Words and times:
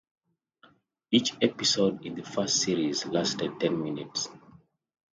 Each 1.11 1.31
episode 1.43 2.03
in 2.07 2.15
the 2.15 2.23
first 2.23 2.63
series 2.63 3.05
lasted 3.05 3.59
ten 3.59 3.83
minutes. 3.83 4.29